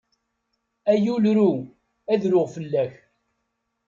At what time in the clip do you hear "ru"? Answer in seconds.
1.37-1.51